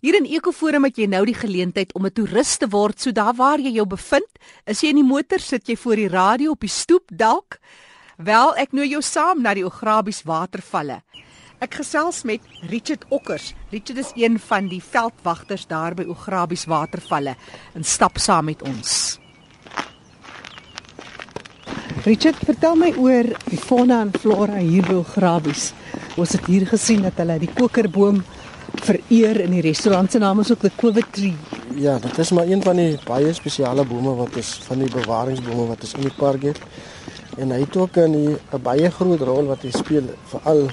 [0.00, 2.98] Hier in Ekoforum het jy nou die geleentheid om 'n toerist te word.
[3.00, 4.30] So daar waar jy jou bevind,
[4.64, 7.60] is jy in die motor, sit jy voor die radio op die stoep dalk?
[8.16, 11.02] Wel, ek nooi jou saam na die Ograbies watervalle.
[11.60, 12.40] Ek gesels met
[12.70, 13.54] Richard Okkers.
[13.70, 17.36] Richard is een van die veldwagters daar by Ograbies watervalle
[17.74, 19.18] en stap saam met ons.
[22.04, 25.74] Richard, vertel my oor die fauna en flora hier by Ograbies.
[26.16, 28.24] Ons het hier gesien dat hulle die kokerboom
[28.74, 31.36] vereer in die restaurant se naam is ook the Quiver Tree.
[31.74, 35.66] Ja, dit is maar een van die baie spesiale bome wat is van die bewaringsbome
[35.66, 36.58] wat is in die park het.
[37.38, 40.68] En hy het ook 'n 'n baie groot rol wat hy speel veral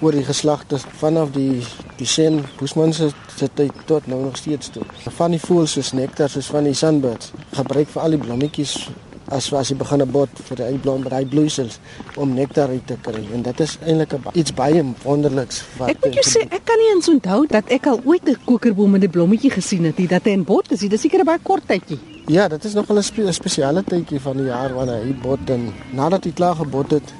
[0.00, 1.62] oor die geslagte vanaf die
[1.96, 3.10] die sen Boesman se
[3.54, 4.82] tyd tot nou nog steeds toe.
[5.16, 8.88] Van die voëls soos nektar soos van die sunbirds gebruik vir al die blommetjies
[9.30, 11.78] as as jy begin 'n bot vir die blom by bloeisels
[12.16, 16.14] om nektar uit te kry en dit is eintlik iets baie wonderliks wat Ek moet
[16.14, 19.10] jou sê ek kan nie eens onthou dat ek al ooit 'n kokerboom met 'n
[19.10, 20.80] blommetjie gesien het nie dat hy in bot is.
[20.80, 21.98] Dit is seker 'n baie kort tydjie.
[22.26, 25.72] Ja, dit is nog 'n spe spesiale tydjie van die jaar wanneer hy bot en
[25.92, 27.12] nadat hy klaar gebot het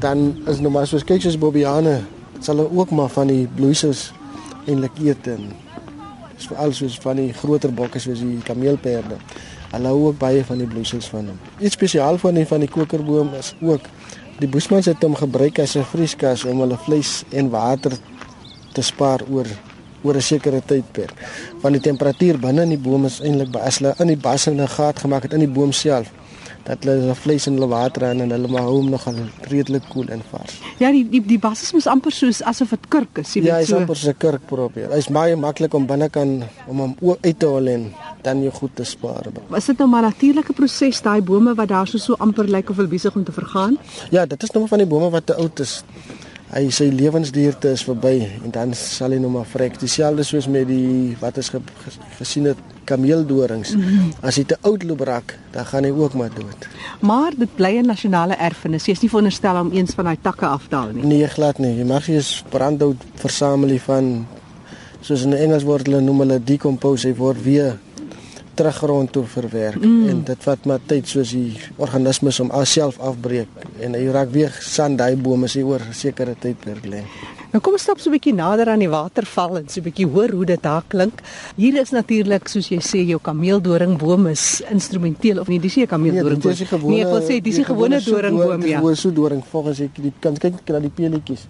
[0.00, 2.02] dan is nou maar soos kyk soos bobiane
[2.40, 4.12] sal hy ook maar van die bloeisels
[4.66, 5.48] eintlik eet en
[6.36, 9.18] dis veral soos van die groter bokke soos die kameelperde.
[9.72, 11.38] Hulle hou ook baie van die bloeisels van hom.
[11.60, 13.88] Iets spesiaal van die van die kokerboom is ook
[14.38, 17.92] die Boesmans het hom gebruik as 'n vrieskas om hulle vleis en water
[18.72, 19.46] te spaar oor
[20.02, 21.14] oor 'n sekere tydperk.
[21.60, 24.68] Van die temperatuur binne in die boom is eintlik as hulle in die bas 'n
[24.68, 26.12] gat gemaak het in die boom self
[26.68, 29.16] dat hulle hulle vleis en hulle water in en hulle maar hou hom nog al
[29.48, 30.58] redelik koel en vars.
[30.78, 33.50] Ja, die die die bas is mos amper soos asof dit kurk is, jy weet
[33.50, 33.54] so.
[33.54, 34.90] Ja, hy's amper so 'n kurk probeer.
[34.92, 38.84] Hy's baie maklik om binnekant om hom uit te haal en dan jou goed te
[38.84, 39.26] spaar.
[39.48, 42.70] Was dit nou maar 'n natuurlike proses daai bome wat daar so so amper lyk
[42.70, 43.78] of hulle besig om te vergaan?
[44.10, 45.84] Ja, dit is nou van die bome wat te oud is.
[46.48, 49.78] Hy sy lewensduurte is verby en dan sal hy nou maar vrek.
[49.80, 53.74] Dieselfde soos met die wat is ge, ge, gesien het kameeldorings.
[53.74, 54.12] Mm -hmm.
[54.20, 56.68] As hy te oud loop raak, dan gaan hy ook maar dood.
[57.00, 58.86] Maar dit bly 'n nasionale erfenis.
[58.86, 61.04] Jy is nie veronderstel om eens van daai takke af te haal nie.
[61.04, 61.76] Nee, glad nie.
[61.76, 64.26] Jy mag nie eens brandhout versamel van
[65.00, 67.78] soos in Engels word hulle noem hulle decompose word weer
[68.58, 70.08] teruggrond toe verwerk mm.
[70.10, 74.54] en dit vat maar tyd soos die organismes om alself afbreek en hy raak weer
[74.66, 77.02] sand daai bome sê oor 'n sekere tydperk lê.
[77.52, 80.06] Nou kom ons stap so 'n bietjie nader aan die waterval en so 'n bietjie
[80.06, 81.22] hoor hoe dit daar klink.
[81.56, 86.90] Hier is natuurlik soos jy sê jou kameeldoringboom is instrumenteel of nie dis 'n kameeldoringboom.
[86.90, 88.80] Nee, nee, ek wil sê dis 'n gewone doringboom ja.
[88.80, 91.46] Dis so doring volgens ek die kan kyk na die peletjies.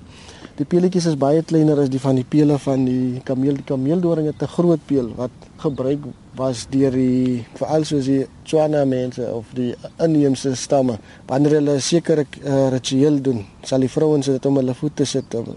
[0.56, 3.54] Die peletjies is baie kleiner as die van die pele van die kameel.
[3.54, 5.98] Die kameeldoring het 'n groot peel wat gebruik
[6.38, 11.81] was deur die veral soos die Tswana mense of die inheemse stamme wanneer hulle 'n
[11.81, 15.54] sekere uh, ritueel doen sal die vrouens dit om hulle voete sit om,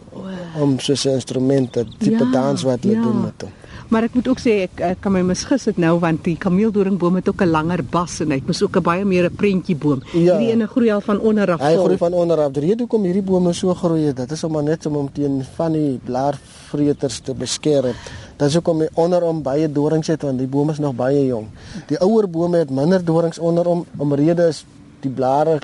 [0.60, 3.02] om soos 'n instrument 'n tipe ja, dans wat hulle ja.
[3.02, 3.54] doen met hom
[3.92, 7.18] Maar ek moet ook sê ek, ek kan my misgis dit nou want die kameeldoringboom
[7.20, 9.76] het ook 'n langer bas en hy het mos ook 'n baie meer 'n prentjie
[9.76, 10.00] boom.
[10.14, 10.38] Ja.
[10.38, 11.60] Hierdie ene groei al van onder af.
[11.60, 12.52] Hy groei van onder af.
[12.52, 15.72] Die rede hoekom hierdie bome so groei, dit is om net om hom teen van
[15.72, 17.92] die blaarvreters te beskerm.
[17.92, 21.48] Dit is hoekom hy onderom baie dorings het want die boom is nog baie jong.
[21.90, 24.64] Die ouer bome het minder dorings onderom omrede is
[25.02, 25.60] die blare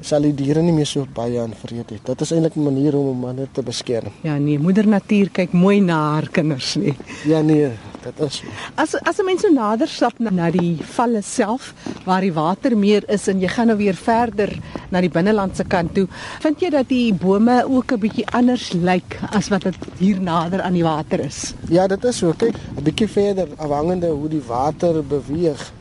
[0.00, 2.04] sal die diere nie meer so baie aanvreet het.
[2.04, 4.12] Dit is eintlik 'n manier om hom net te beskerm.
[4.22, 6.94] Ja nee, moeder natuur kyk mooi na haar kinders nie.
[7.24, 7.70] Ja nee,
[8.04, 8.42] dit is.
[8.74, 11.74] As as 'n mens so nader stap na, na die valle self
[12.04, 14.50] waar die water meer is en jy gaan nou weer verder
[14.90, 16.06] na die binnelandse kant toe,
[16.40, 20.62] vind jy dat die bome ook 'n bietjie anders lyk as wat dit hier nader
[20.62, 21.54] aan die water is?
[21.68, 22.32] Ja, dit is so.
[22.32, 25.72] Kyk, 'n bietjie verder afhangende hoe die water beweeg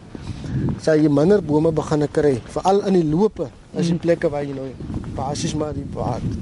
[0.81, 3.49] sal jy minder bome begin kry, veral in die loope.
[3.75, 4.69] As die plekke waar jy nou
[5.15, 5.85] basies maar die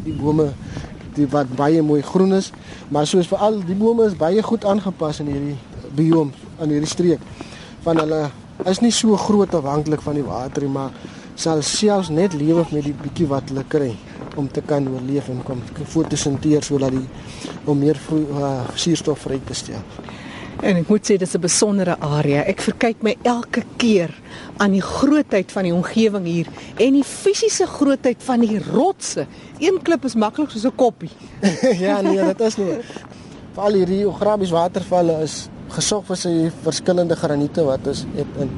[0.06, 0.52] die bome
[1.14, 2.52] die wat baie mooi groen is,
[2.90, 5.58] maar soos veral die bome is baie goed aangepas in hierdie
[5.94, 6.32] biom
[6.62, 7.22] in hierdie streek.
[7.84, 8.24] Van hulle
[8.70, 10.94] is nie so groot afhanklik van die water nie, maar
[11.36, 13.92] sal selfs net lewe met die bietjie wat hulle kry
[14.38, 15.62] om te kan oorleef en kom
[15.94, 17.06] fotosinteer sodat die
[17.70, 19.82] om meer uh, suurstof vry te stel.
[20.64, 22.44] En ek moet sê dis 'n besondere area.
[22.48, 24.12] Ek verkyk my elke keer
[24.58, 29.28] aan die grootheid van die omgewing hier en die fisiese grootheid van die rotse.
[29.60, 31.10] Een klip is maklik soos 'n koppie.
[31.86, 32.80] ja, nee, dit is nie.
[33.54, 38.50] Veral hierdie Ograbies watervalle is gesorg vir sy verskillende graniete wat is in.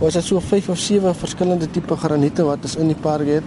[0.00, 3.44] Ons het so 5 of 7 verskillende tipe graniete wat is in die park het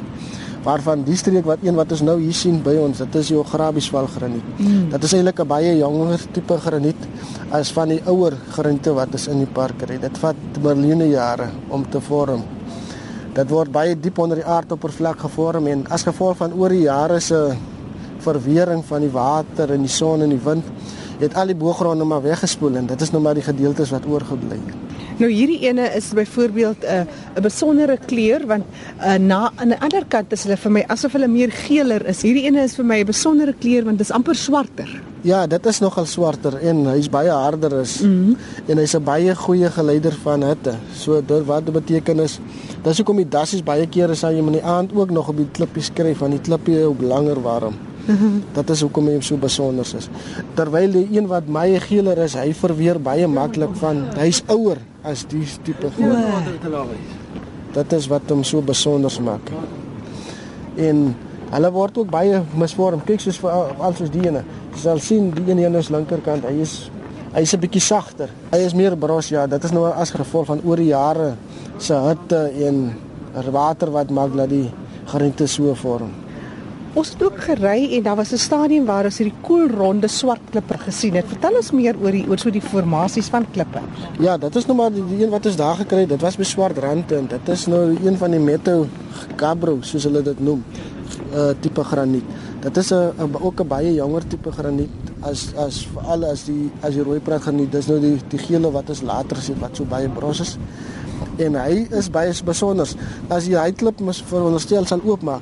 [0.66, 3.38] waarvan die streek wat een wat ons nou hier sien by ons, dit is die
[3.38, 4.46] Ograbiesval graniet.
[4.58, 4.90] Mm.
[4.96, 7.02] Dit is eintlik 'n baie jonger tipe graniet
[7.52, 10.02] as van die ouer graniete wat is in die park het.
[10.02, 12.44] Dit vat miljoene jare om te vorm.
[13.34, 17.20] Dit word baie diep onder die aardoppervlak gevorm en as gevolg van oor die jare
[17.20, 17.56] se
[18.20, 20.64] verwering van die water en die son en die wind
[21.20, 24.60] het al die boogronde maar weggespoel en dit is nou maar die gedeeltes wat oorgebly
[24.66, 24.85] het.
[25.16, 28.66] Nou hierdie ene is byvoorbeeld 'n uh, 'n besondere kleur want
[29.00, 32.22] uh, na aan die ander kant is hulle vir my asof hulle meer geeler is.
[32.22, 34.90] Hierdie ene is vir my 'n besondere kleur want dit is amper swarter.
[35.22, 38.36] Ja, dit is nogal swarter en hy's baie harder is mm -hmm.
[38.68, 40.76] en hy's 'n baie goeie geleider van hitte.
[40.94, 42.40] So dit wat beteken is
[42.84, 45.52] dis hoekom die dassies baie kere sal jy in die aand ook nog op die
[45.52, 47.76] klippies skryf want die klippie op langer warm.
[48.54, 50.10] Dat is hoekom hy so besonder is.
[50.58, 55.26] Terwyl die een wat baie geeler is, hy verweer baie maklik van hy's ouer as
[55.32, 56.50] die tipe groot.
[57.76, 59.50] Dit is wat hom so besonder maak.
[60.78, 61.16] En
[61.52, 63.02] hulle word ook baie misvorm.
[63.06, 64.44] Kyk soos vir alsoos die ene.
[64.76, 66.90] Jy sal sien die een hier aan die linkerkant, hy is
[67.36, 68.30] hy's 'n bietjie sagter.
[68.52, 71.36] Hy is meer bros ja, dit is nou as gevolg van oor die jare
[71.78, 72.94] se hitte en
[73.52, 74.72] water wat maak dat die
[75.06, 76.25] geriente so vorm.
[76.96, 80.78] Ons het ook gery en daar was 'n stadium waar ons hierdie koelronde swart klippe
[80.78, 81.26] gesien het.
[81.28, 83.82] Vertel ons meer oor die oor so die formasies van klippe.
[84.20, 86.10] Ja, dit is nou maar die, een wat ons daar gekry het.
[86.10, 88.88] Dit was by swart rand en dit is nou een van die meto
[89.36, 90.64] cabro soos hulle dit noem.
[91.34, 92.24] Uh tipe graniet.
[92.62, 93.12] Dit is 'n
[93.42, 94.90] ook 'n baie jonger tipe graniet
[95.22, 97.72] as as veral as die as die rooi praat graniet.
[97.72, 100.58] Dis nou die die gele wat ons later sien wat so baie bros is.
[101.38, 102.88] En hy is baie besonder.
[103.28, 105.42] As jy hy klip mos veronderstel sal oopmaak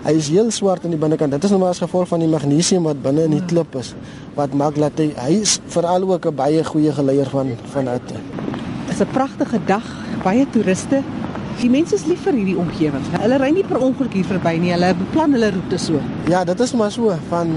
[0.00, 1.34] Hy is heel swart aan die binnekant.
[1.34, 3.92] Dit is nou maar as gevolg van die magnesium wat binne in die klip is
[4.38, 8.16] wat maak dat hy hy is veral ook 'n baie goeie geleier van van hitte.
[8.86, 9.84] Dit is 'n pragtige dag,
[10.22, 11.02] baie toeriste.
[11.60, 13.04] Die mense is lief vir hierdie omgewing.
[13.20, 14.72] Hulle ry nie per ongeluk hier verby nie.
[14.72, 16.00] Hulle beplan hulle roete so.
[16.28, 17.48] Ja, dit is maar so van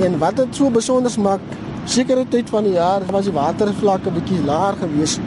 [0.00, 1.40] en wat dit so besonder maak,
[1.84, 5.20] sekere tyd van die jaar was die watervlakke bietjie laer geweest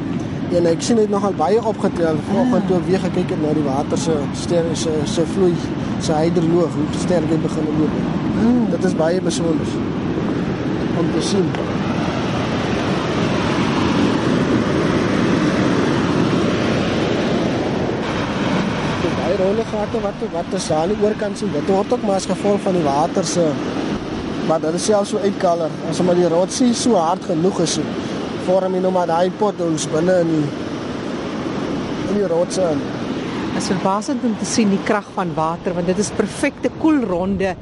[0.58, 3.66] en ek sien dit nogal baie opgetel vanoggend toe ek weer gekyk het na die
[3.66, 5.54] water se sterre se se vloei
[6.04, 7.94] se hydroloog hoe sterk dit begin loop.
[8.42, 8.66] Mm.
[8.70, 9.68] Dit is baie besonder
[11.00, 11.48] om te sien.
[19.34, 22.28] Die rolle gate wat wat is aan die oorkant sien dit word ook maar as
[22.30, 23.46] gevolg van die water se
[24.48, 27.80] maar dit is selfs so uitkaller as omdat die rotsie so hard genoeg is.
[28.46, 30.44] Vorm jy nou maar daai potholes binne in die
[32.10, 32.84] in die rotse in.
[33.58, 37.54] Is verbasend om te sien die krag van water want dit is perfekte koelronde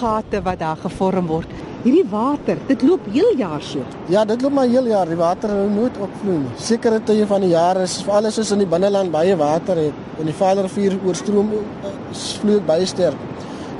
[0.00, 1.50] gate wat daar gevorm word.
[1.84, 3.84] Hierdie water, dit loop heel jaar so.
[4.10, 5.06] Ja, dit loop maar heel jaar.
[5.06, 6.54] Die water hou nooit opvloei nie.
[6.58, 10.30] Sekere tye van die jaar is alles is in die binneland baie water het en
[10.30, 11.92] die Vaderrivier oorstroom eh,
[12.40, 13.20] vloei baie sterk.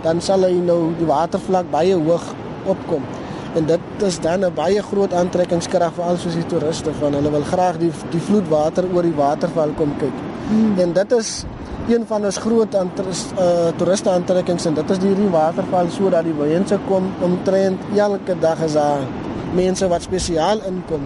[0.05, 2.29] Dan sal hy nou die watervlak baie hoog
[2.69, 3.03] opkom
[3.57, 7.31] en dit is dan 'n baie groot aantrekkingskrag vir al soos die toeriste van hulle
[7.31, 10.26] wil graag die die vloedwater oor die waterval kom kyk.
[10.49, 10.79] Hmm.
[10.79, 11.45] En dit is
[11.89, 12.85] een van ons groot uh,
[13.77, 18.63] toeriste aantrekkings en dit is die hierdie waterval sodat die mense kom omtrent elke dag
[18.67, 19.03] is daar
[19.55, 21.03] mense wat spesiaal inkom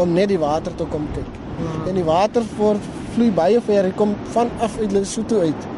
[0.00, 1.34] om net die water te kom kyk.
[1.58, 1.88] Hmm.
[1.90, 5.68] En die water voort vloei baie ver, hy kom van af uit Lesotho uit.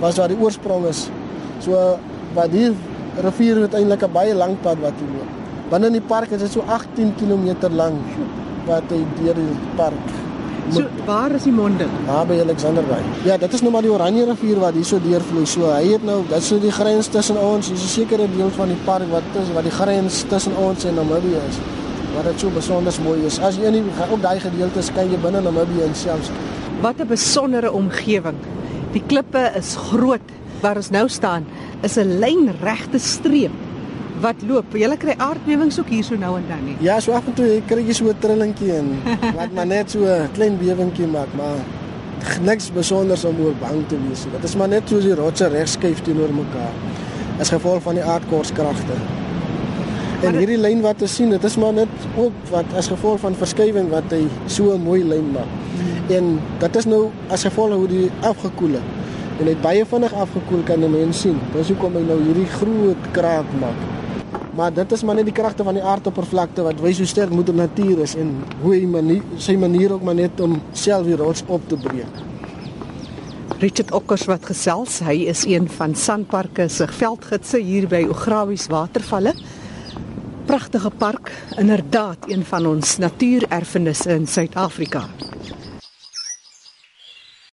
[0.00, 1.08] Was waar die oorsprong is.
[1.62, 1.98] So
[2.36, 2.74] wat hier
[3.26, 5.30] rivier het eintlik 'n baie lang pad wat hy loop.
[5.70, 8.00] Binne in die park is dit so 18 km lank
[8.66, 10.21] wat hy deur die park.
[10.70, 11.90] So waar is die monding?
[12.06, 13.02] Daar by Alexanderweg.
[13.26, 15.46] Ja, dit is nou maar die Oranje rivier wat hier so deurvloei.
[15.46, 18.50] So hy het nou, dit is so die grens tussen ons, dis 'n sekere deel
[18.50, 21.58] van die park wat is wat die grens tussen ons en Namibië is.
[22.14, 23.38] Wat dit so besonder mooi is.
[23.38, 26.30] As jy in die op daai gedeeltes kan jy binne Namibië selfs.
[26.80, 28.38] Wat 'n besondere omgewing.
[28.92, 30.28] Die klippe is groot
[30.60, 31.44] waar ons nou staan
[31.82, 33.52] is 'n lynregte streep
[34.22, 34.76] wat loop.
[34.78, 36.76] Jy kry aardbewings ook hier so nou en dan nie.
[36.84, 38.90] Ja, so af en toe kry jy so 'n trillingkie en
[39.38, 41.58] wat maar net so 'n klein bewingkie maak, maar
[42.42, 44.24] niks besonders om oor bang te wees.
[44.32, 46.74] Dit is maar net soos die rotse regskuif teenoor mekaar.
[47.40, 48.96] As gevolg van die aardkorskragte.
[50.22, 53.34] En hierdie lyn wat te sien, dit is maar net ook wat as gevolg van
[53.34, 55.50] verskywing wat hy so 'n mooi lyn maak.
[55.76, 56.16] Hmm.
[56.16, 58.88] En dit is nou as gevolg hoe die afgekoel het
[59.40, 61.38] en het baie vinnig afgekoel kan 'n mens sien.
[61.52, 63.91] Dis hoekom hy nou hierdie groot kraak maak.
[64.56, 67.56] Maar dit is maar net die kragte van die aardoppervlakte wat wys hoe sterk moeder
[67.56, 71.44] natuur is en hoe hy manier sy manier ook maar net om self die rots
[71.46, 72.20] op te breek.
[73.62, 79.32] Richard Okkers wat gesels, hy is een van Sanparks se veldgidse hier by Ograwies Watervalle.
[80.50, 85.06] Pragtige park, inderdaad een van ons natuurerfenisse in Suid-Afrika.